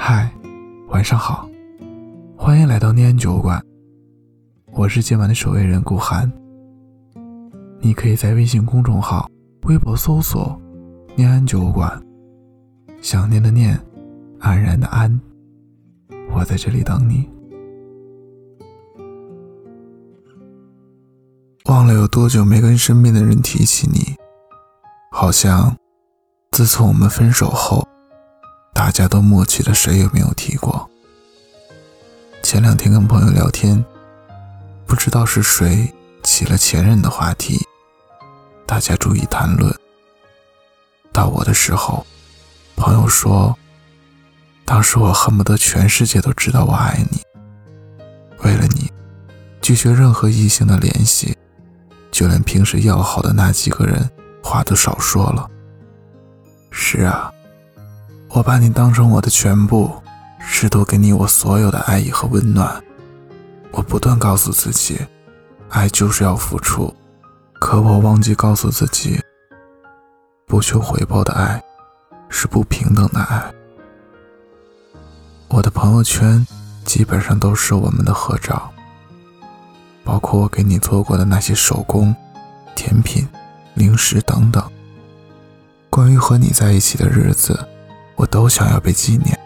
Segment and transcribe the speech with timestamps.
[0.00, 0.32] 嗨，
[0.90, 1.46] 晚上好，
[2.36, 3.60] 欢迎来到念安酒馆。
[4.72, 6.30] 我是今晚的守夜人顾寒。
[7.80, 9.28] 你可以在微信公众号、
[9.66, 10.58] 微博搜索
[11.16, 12.00] “念安酒馆”，
[13.02, 13.78] 想念的念，
[14.38, 15.20] 安然的安，
[16.32, 17.28] 我在这里等你。
[21.66, 24.16] 忘了有多久没跟身边的人提起你，
[25.10, 25.76] 好像
[26.52, 27.86] 自从我们分手后。
[28.98, 30.90] 大家都默契的，谁也没有提过。
[32.42, 33.84] 前两天跟朋友聊天，
[34.86, 35.94] 不知道是谁
[36.24, 37.64] 起了前任的话题，
[38.66, 39.72] 大家注意谈论。
[41.12, 42.04] 到我的时候，
[42.74, 43.56] 朋友说，
[44.64, 47.22] 当时我恨不得全世界都知道我爱你，
[48.42, 48.90] 为了你，
[49.62, 51.38] 拒绝任何异性的联系，
[52.10, 54.10] 就连平时要好的那几个人，
[54.42, 55.48] 话都少说了。
[56.72, 57.32] 是啊。
[58.30, 59.90] 我把你当成我的全部，
[60.38, 62.82] 试图给你我所有的爱意和温暖。
[63.70, 65.00] 我不断告诉自己，
[65.70, 66.94] 爱就是要付出，
[67.58, 69.18] 可我忘记告诉自己，
[70.46, 71.62] 不求回报的爱
[72.28, 73.52] 是不平等的爱。
[75.48, 76.46] 我的朋友圈
[76.84, 78.70] 基本上都是我们的合照，
[80.04, 82.14] 包括我给你做过的那些手工、
[82.74, 83.26] 甜品、
[83.74, 84.62] 零食等等。
[85.88, 87.66] 关于和你在一起的日子。
[88.18, 89.38] 我都想要被纪念，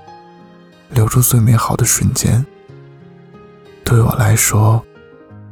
[0.89, 2.45] 留住最美好的瞬间。
[3.85, 4.83] 对我来说，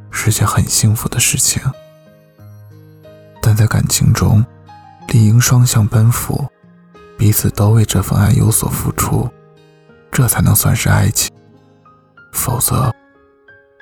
[0.09, 1.61] 是件很幸福的事情。
[3.39, 4.43] 但在感情中，
[5.09, 6.47] 理应双向奔赴，
[7.15, 9.29] 彼此都为这份爱有所付出，
[10.11, 11.31] 这才能算是爱情。
[12.33, 12.91] 否则，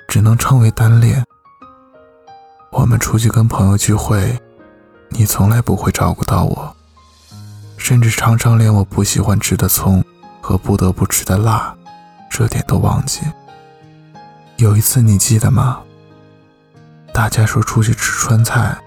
[0.06, 1.24] 只能称为单恋。
[2.72, 4.38] 我们出去跟朋友聚会，
[5.08, 6.76] 你从来不会照顾到我。
[7.90, 10.00] 甚至常常连我不喜欢吃的葱
[10.40, 11.74] 和不得不吃的辣，
[12.30, 13.20] 这点都忘记。
[14.58, 15.80] 有一次你记得吗？
[17.12, 18.78] 大家说出去吃川菜，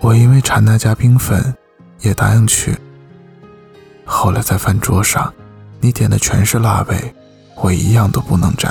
[0.00, 1.56] 我因为馋那家冰粉，
[2.00, 2.76] 也答应去。
[4.04, 5.32] 后来在饭桌上，
[5.80, 7.14] 你点的全是辣味，
[7.56, 8.70] 我一样都不能沾。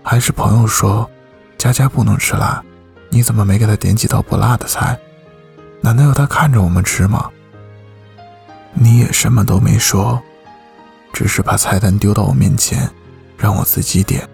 [0.00, 1.10] 还是朋友说，
[1.58, 2.62] 佳佳不能吃辣，
[3.08, 4.96] 你怎么没给他点几道不辣的菜？
[5.80, 7.28] 难道要他看着我们吃吗？
[8.72, 10.20] 你也什么都没说，
[11.12, 12.90] 只是把菜单丢到我面前，
[13.36, 14.28] 让我自己点。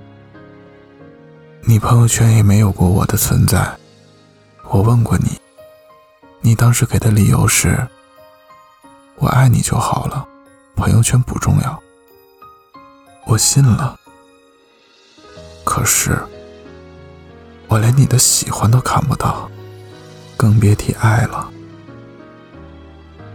[1.63, 3.77] 你朋友圈也没有过我的存在。
[4.71, 5.41] 我问过你，
[6.41, 7.89] 你当时给的理由是
[9.19, 10.27] ：“我爱你就好了，
[10.77, 11.83] 朋友圈不重要。”
[13.27, 13.99] 我信了。
[15.65, 16.17] 可是，
[17.67, 19.51] 我连你的喜欢都看不到，
[20.37, 21.51] 更别提爱了。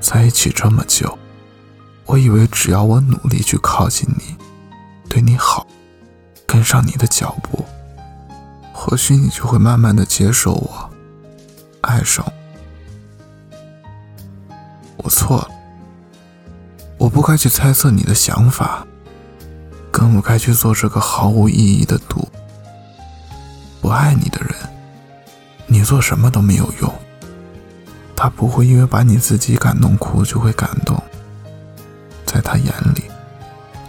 [0.01, 1.17] 在一起这么久，
[2.05, 4.35] 我以为只要我努力去靠近你，
[5.07, 5.67] 对你好，
[6.47, 7.63] 跟上你的脚步，
[8.73, 10.89] 或许你就会慢慢的接受我，
[11.81, 12.33] 爱上我。
[15.03, 15.47] 我错了，
[16.97, 18.85] 我不该去猜测你的想法，
[19.91, 22.27] 更不该去做这个毫无意义的赌。
[23.81, 24.55] 不爱你的人，
[25.67, 26.93] 你做什么都没有用。
[28.21, 30.95] 他不会因为把你自己感动哭就会感动，
[32.23, 33.05] 在他眼里，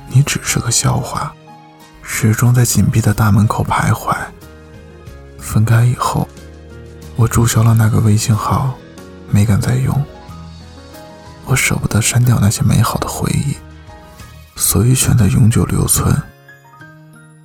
[0.09, 1.35] 你只是个笑话，
[2.03, 4.17] 始终在紧闭的大门口徘徊。
[5.39, 6.27] 分开以后，
[7.15, 8.73] 我注销了那个微信号，
[9.29, 10.03] 没敢再用。
[11.45, 13.55] 我舍不得删掉那些美好的回忆，
[14.57, 16.11] 所以选择永久留存。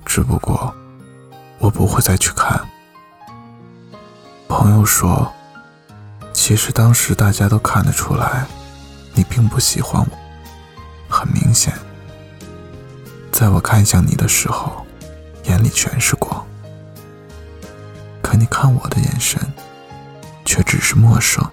[0.06, 0.74] 只不过，
[1.58, 2.58] 我不会再去看。
[4.48, 5.30] 朋友说。
[6.40, 8.46] 其实当时大家都看得出来，
[9.12, 10.18] 你并不喜欢我。
[11.08, 11.74] 很明显，
[13.32, 14.86] 在我看向你的时候，
[15.46, 16.46] 眼里全是光。
[18.22, 19.38] 可你看我的眼神，
[20.44, 21.44] 却只是陌生。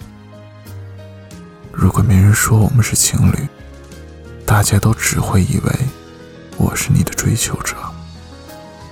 [1.73, 3.49] 如果没人说我们是情侣，
[4.45, 5.71] 大家都只会以为
[6.57, 7.75] 我是你的追求者。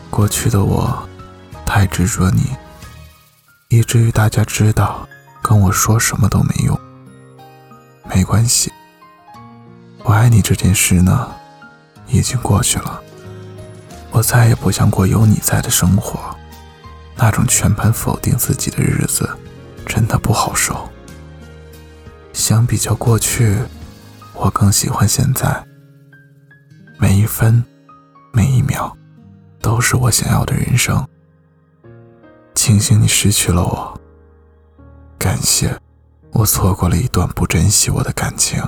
[0.09, 1.07] 过去的我，
[1.67, 2.49] 太执着你，
[3.67, 5.07] 以至于大家知道。
[5.43, 6.79] 跟我说什么都没用，
[8.05, 8.71] 没关系。
[10.03, 11.29] 我爱你这件事呢，
[12.07, 13.01] 已经过去了。
[14.11, 16.33] 我再也不想过有你在的生活，
[17.17, 19.29] 那种全盘否定自己的日子，
[19.85, 20.89] 真的不好受。
[22.31, 23.57] 相比较过去，
[24.33, 25.63] 我更喜欢现在。
[26.97, 27.63] 每一分，
[28.31, 28.95] 每一秒，
[29.61, 31.05] 都是我想要的人生。
[32.55, 33.99] 庆幸你失去了我。
[35.23, 35.73] 感谢
[36.33, 38.61] 我错过了一段不珍惜我的感情。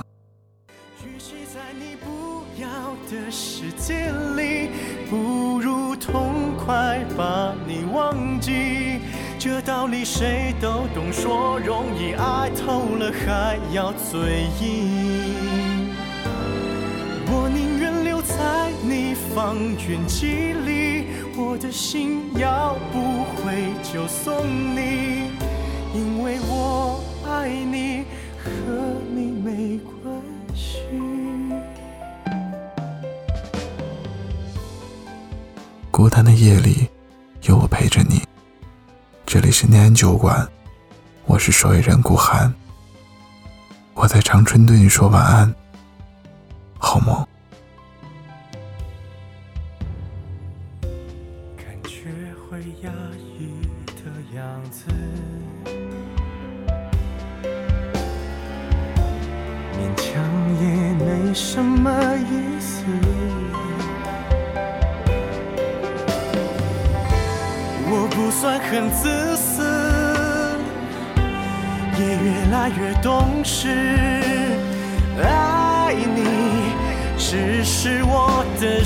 [1.04, 2.66] 与其在你不要
[3.10, 4.70] 的世界里
[5.10, 9.00] 不如痛快把你忘记。
[9.38, 15.94] 这道理谁都懂说容易爱透了还要嘴硬。
[17.26, 21.04] 我宁愿留在你方圆几里
[21.36, 25.35] 我的心要不回就送你
[25.96, 28.04] 因为我爱你，
[28.36, 28.50] 和
[29.14, 30.22] 你没关
[30.54, 30.82] 系。
[35.90, 36.86] 孤单的夜里，
[37.44, 38.22] 有我陪着你。
[39.24, 40.46] 这里是念安酒馆，
[41.24, 42.52] 我是守夜人顾寒。
[43.94, 45.54] 我在长春对你说晚安，
[46.76, 47.26] 好梦。
[61.38, 62.82] 什么意思。
[67.88, 69.62] 我不算很自私，
[71.98, 73.68] 也越来越懂事。
[75.22, 76.72] 爱你
[77.18, 78.82] 只是我的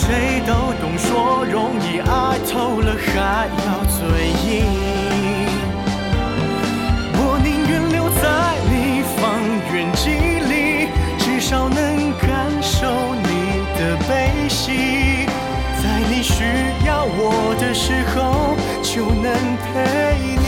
[0.00, 3.66] 谁都懂，说容易，爱透了还要
[3.96, 3.98] 嘴
[4.46, 4.48] 硬。
[7.14, 8.22] 我宁愿留在
[8.70, 8.72] 你
[9.16, 9.20] 方
[9.74, 10.06] 圆几
[10.48, 11.76] 里，至少能
[12.16, 12.26] 感
[12.62, 12.76] 受
[13.24, 13.28] 你
[13.76, 15.26] 的悲喜，
[15.82, 16.44] 在你需
[16.86, 19.26] 要我的时候就能
[19.66, 19.74] 陪
[20.38, 20.47] 你。